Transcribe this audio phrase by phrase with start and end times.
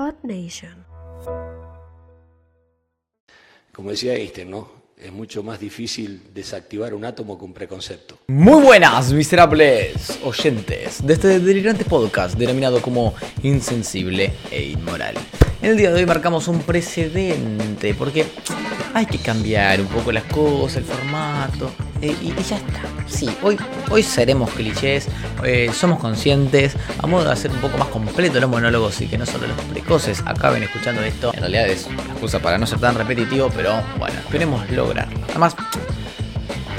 [0.00, 0.86] Odd Nation.
[3.70, 4.70] Como decía Einstein, ¿no?
[4.96, 8.18] Es mucho más difícil desactivar un átomo que un preconcepto.
[8.28, 15.16] Muy buenas, miserables oyentes de este delirante podcast denominado como Insensible e Inmoral.
[15.60, 18.24] En el día de hoy marcamos un precedente porque
[18.94, 21.70] hay que cambiar un poco las cosas, el formato
[22.02, 22.82] eh, y, ya está.
[23.06, 23.58] Sí, hoy,
[23.90, 25.08] hoy seremos clichés,
[25.44, 29.18] eh, somos conscientes, a modo de hacer un poco más completo los monólogos y que
[29.18, 31.32] no solo los precoces acaben escuchando esto.
[31.34, 35.18] En realidad es una excusa para no ser tan repetitivo, pero bueno, esperemos lograrlo.
[35.28, 35.56] Además,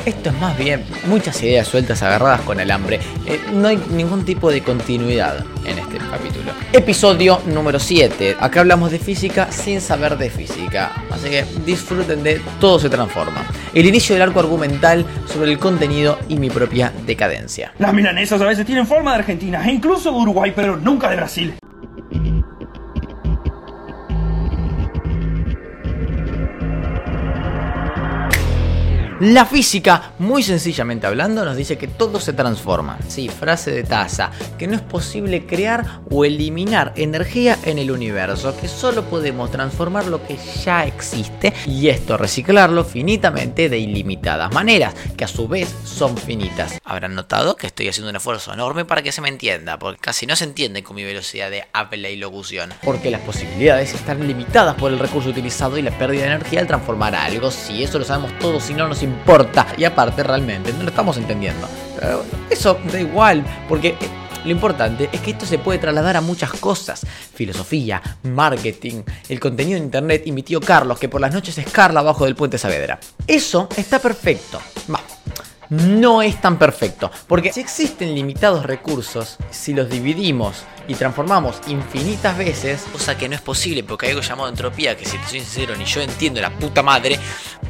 [0.05, 2.99] esto es más bien muchas ideas sueltas agarradas con alambre.
[3.25, 6.51] Eh, no hay ningún tipo de continuidad en este capítulo.
[6.73, 8.37] Episodio número 7.
[8.39, 10.91] Acá hablamos de física sin saber de física.
[11.09, 13.45] Así que disfruten de Todo se transforma.
[13.73, 17.73] El inicio del arco argumental sobre el contenido y mi propia decadencia.
[17.79, 21.15] Las milanesas a veces tienen forma de Argentina e incluso de Uruguay, pero nunca de
[21.15, 21.53] Brasil.
[29.21, 32.97] La física, muy sencillamente hablando, nos dice que todo se transforma.
[33.07, 38.57] Sí, frase de taza, que no es posible crear o eliminar energía en el universo,
[38.59, 44.95] que solo podemos transformar lo que ya existe y esto reciclarlo finitamente de ilimitadas maneras,
[45.15, 46.79] que a su vez son finitas.
[46.83, 50.25] Habrán notado que estoy haciendo un esfuerzo enorme para que se me entienda, porque casi
[50.25, 52.73] no se entiende con mi velocidad de habla y locución.
[52.81, 56.67] Porque las posibilidades están limitadas por el recurso utilizado y la pérdida de energía al
[56.67, 57.51] transformar algo.
[57.51, 59.10] Si eso lo sabemos todos, si no nos importa.
[59.77, 61.67] Y aparte, realmente, no lo estamos entendiendo.
[62.49, 63.95] Eso da igual, porque eh,
[64.43, 67.05] lo importante es que esto se puede trasladar a muchas cosas.
[67.33, 71.65] Filosofía, marketing, el contenido de internet y mi tío Carlos, que por las noches es
[71.71, 72.99] Carla abajo del puente Saavedra.
[73.27, 74.59] Eso está perfecto.
[75.71, 82.37] No es tan perfecto, porque si existen limitados recursos, si los dividimos y transformamos infinitas
[82.37, 85.39] veces, cosa que no es posible porque hay algo llamado entropía que si te soy
[85.39, 87.17] sincero ni yo entiendo la puta madre,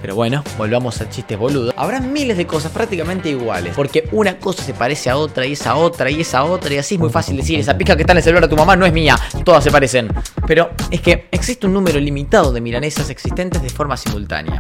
[0.02, 1.76] pero bueno, volvamos a chistes boludos.
[1.78, 5.76] Habrá miles de cosas prácticamente iguales, porque una cosa se parece a otra y esa
[5.76, 8.18] otra y esa otra y así es muy fácil decir, esa pija que está en
[8.18, 10.12] el celular de tu mamá no es mía, todas se parecen.
[10.48, 14.60] Pero es que existe un número limitado de milanesas existentes de forma simultánea.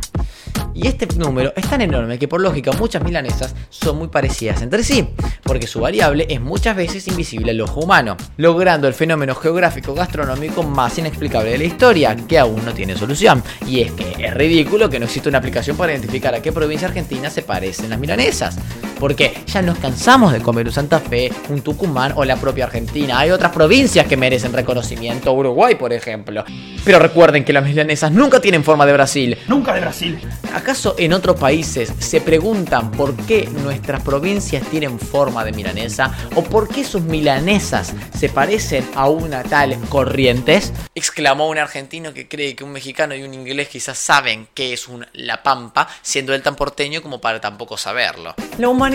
[0.74, 4.84] Y este número es tan enorme que por lógica muchas milanesas son muy parecidas entre
[4.84, 5.08] sí,
[5.44, 10.64] porque su variable es muchas veces invisible al ojo humano, logrando el fenómeno geográfico gastronómico
[10.64, 13.44] más inexplicable de la historia, que aún no tiene solución.
[13.68, 16.88] Y es que es ridículo que no exista una aplicación para identificar a qué provincia
[16.88, 18.58] argentina se parecen las milanesas.
[19.02, 23.18] Porque ya nos cansamos de comer un Santa Fe, un Tucumán o la propia Argentina.
[23.18, 26.46] Hay otras provincias que merecen reconocimiento, Uruguay por ejemplo.
[26.86, 29.40] Pero recuerden que las milanesas nunca tienen forma de Brasil.
[29.48, 30.20] Nunca de Brasil.
[30.54, 36.44] ¿Acaso en otros países se preguntan por qué nuestras provincias tienen forma de milanesa o
[36.44, 40.74] por qué sus milanesas se parecen a una tal Corrientes?
[40.94, 44.88] Exclamó un argentino que cree que un mexicano y un inglés quizás saben qué es
[44.88, 48.36] un La Pampa, siendo él tan porteño como para tampoco saberlo.
[48.60, 48.91] La humanidad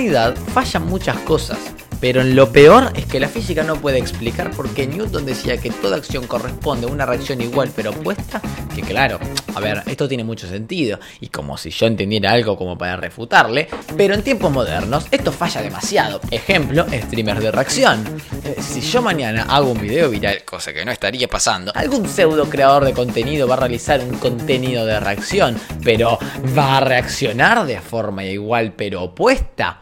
[0.53, 1.59] falla en muchas cosas.
[2.01, 5.57] Pero en lo peor es que la física no puede explicar por qué Newton decía
[5.57, 8.41] que toda acción corresponde a una reacción igual pero opuesta,
[8.75, 9.19] que claro,
[9.55, 13.69] a ver, esto tiene mucho sentido, y como si yo entendiera algo como para refutarle,
[13.97, 16.21] pero en tiempos modernos esto falla demasiado.
[16.31, 18.05] Ejemplo, streamers de reacción.
[18.45, 22.51] Eh, si yo mañana hago un video viral, cosa que no estaría pasando, algún pseudo
[22.51, 26.19] creador de contenido va a realizar un contenido de reacción, pero
[26.57, 29.79] ¿va a reaccionar de forma igual pero opuesta?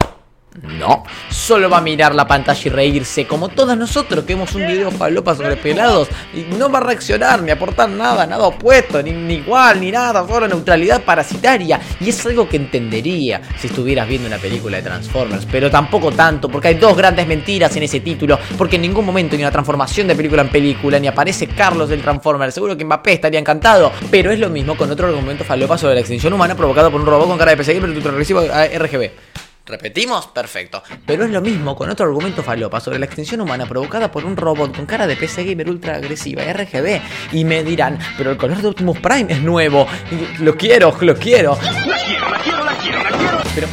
[0.62, 4.64] No, solo va a mirar la pantalla y reírse como todos nosotros que vemos un
[4.64, 9.10] video falopa sobre pelados y no va a reaccionar ni aportar nada, nada opuesto, ni,
[9.10, 11.80] ni igual, ni nada, solo neutralidad parasitaria.
[11.98, 16.48] Y es algo que entendería si estuvieras viendo una película de Transformers, pero tampoco tanto,
[16.48, 20.06] porque hay dos grandes mentiras en ese título, porque en ningún momento hay una transformación
[20.06, 24.30] de película en película, ni aparece Carlos del Transformer, seguro que Mbappé estaría encantado, pero
[24.30, 27.26] es lo mismo con otro argumento falopa sobre la extinción humana provocado por un robot
[27.26, 29.43] con cara de PC pero ultra RGB.
[29.66, 30.26] ¿Repetimos?
[30.26, 30.82] Perfecto.
[31.06, 34.36] Pero es lo mismo con otro argumento falopa sobre la extinción humana provocada por un
[34.36, 37.00] robot con cara de PC gamer ultra agresiva RGB.
[37.32, 39.86] Y me dirán, pero el color de Optimus Prime es nuevo.
[40.40, 41.58] Lo quiero, lo quiero.
[43.54, 43.66] Pero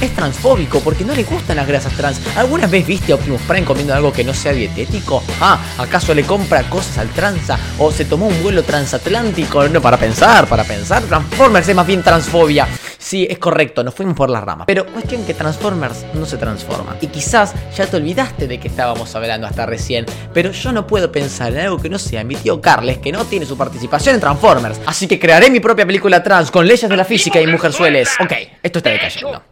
[0.00, 2.20] es transfóbico porque no le gustan las grasas trans.
[2.36, 5.24] ¿Alguna vez viste a Optimus Prime comiendo algo que no sea dietético?
[5.40, 7.58] Ah, ¿acaso le compra cosas al tranza?
[7.78, 9.68] ¿O se tomó un vuelo transatlántico?
[9.68, 11.02] No, para pensar, para pensar.
[11.02, 12.68] Transformers es más bien transfobia.
[13.02, 14.64] Sí, es correcto, nos fuimos por las ramas.
[14.68, 16.96] Pero cuestión que Transformers no se transforma.
[17.00, 20.06] Y quizás ya te olvidaste de que estábamos hablando hasta recién.
[20.32, 23.24] Pero yo no puedo pensar en algo que no sea mi tío Carles, que no
[23.24, 24.80] tiene su participación en Transformers.
[24.86, 28.08] Así que crearé mi propia película trans con leyes de la física y mujerzueles.
[28.20, 28.32] Ok,
[28.62, 29.42] esto está decayendo.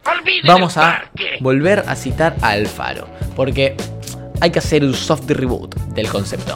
[0.45, 1.11] Vamos a
[1.41, 3.09] volver a citar a Alfaro.
[3.35, 3.75] Porque
[4.39, 6.55] hay que hacer un soft reboot del concepto.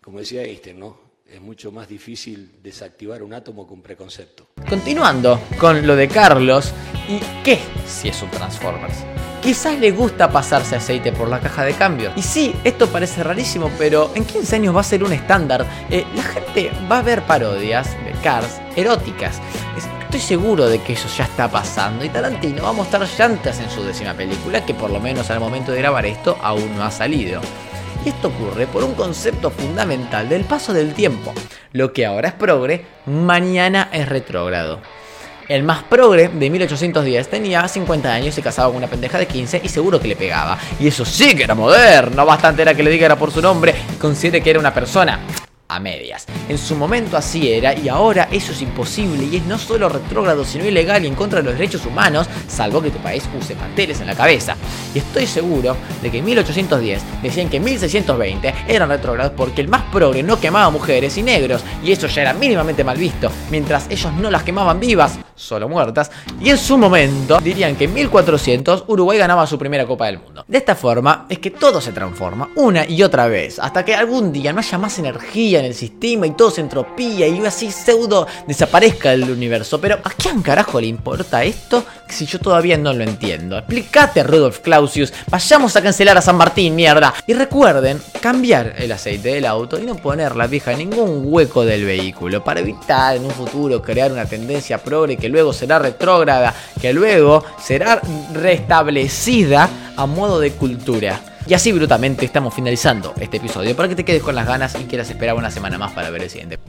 [0.00, 1.09] Como decía Einstein, ¿no?
[1.32, 4.48] Es mucho más difícil desactivar un átomo que un preconcepto.
[4.68, 6.72] Continuando con lo de Carlos,
[7.08, 9.04] ¿y qué si es un Transformers?
[9.40, 12.10] Quizás le gusta pasarse aceite por la caja de cambio.
[12.16, 15.64] Y sí, esto parece rarísimo, pero en 15 años va a ser un estándar.
[15.88, 19.40] Eh, la gente va a ver parodias de Cars eróticas.
[20.02, 23.70] Estoy seguro de que eso ya está pasando y Tarantino va a mostrar llantas en
[23.70, 26.90] su décima película que por lo menos al momento de grabar esto aún no ha
[26.90, 27.40] salido.
[28.04, 31.32] Y esto ocurre por un concepto fundamental del paso del tiempo.
[31.72, 34.80] Lo que ahora es progre, mañana es retrógrado.
[35.48, 39.60] El más progre de 1810 tenía 50 años y casaba con una pendeja de 15
[39.64, 40.56] y seguro que le pegaba.
[40.78, 43.74] Y eso sí que era moderno, bastante era que le diga era por su nombre
[43.92, 45.18] y considere que era una persona
[45.70, 46.26] a medias.
[46.48, 50.44] En su momento así era y ahora eso es imposible y es no solo retrógrado
[50.44, 54.00] sino ilegal y en contra de los derechos humanos, salvo que tu país use manteles
[54.00, 54.56] en la cabeza.
[54.94, 59.68] Y estoy seguro de que en 1810 decían que en 1620 eran retrógrados porque el
[59.68, 63.86] más progre no quemaba mujeres y negros y eso ya era mínimamente mal visto, mientras
[63.90, 68.84] ellos no las quemaban vivas, solo muertas, y en su momento dirían que en 1400
[68.88, 70.44] Uruguay ganaba su primera Copa del Mundo.
[70.46, 74.32] De esta forma es que todo se transforma una y otra vez, hasta que algún
[74.32, 78.26] día no haya más energía en el sistema y todo se entropía y así pseudo
[78.46, 79.80] desaparezca del universo.
[79.80, 83.58] Pero ¿a quién carajo le importa esto si yo todavía no lo entiendo?
[83.58, 85.12] Explícate, Rudolf Clausius.
[85.28, 87.14] Vayamos a cancelar a San Martín, mierda.
[87.26, 91.64] Y recuerden, cambiar el aceite del auto y no poner la vieja en ningún hueco
[91.64, 96.54] del vehículo para evitar en un futuro crear una tendencia progre que luego será retrógrada,
[96.80, 98.00] que luego será
[98.32, 101.20] restablecida a modo de cultura.
[101.50, 104.84] Y así brutalmente estamos finalizando este episodio para que te quedes con las ganas y
[104.84, 106.60] quieras esperar una semana más para ver el siguiente.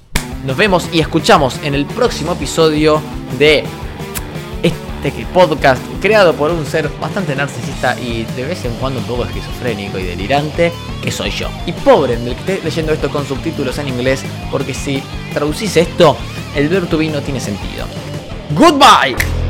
[0.44, 3.00] Nos vemos y escuchamos en el próximo episodio
[3.38, 3.63] de
[4.63, 9.24] este podcast creado por un ser bastante narcisista y de vez en cuando un poco
[9.24, 10.72] esquizofrénico y delirante,
[11.04, 11.48] que soy yo.
[11.68, 16.18] Y pobre del que esté leyendo esto con subtítulos en inglés, porque si traducís esto,
[16.56, 17.86] el verbo to be no tiene sentido.
[18.56, 19.40] Goodbye.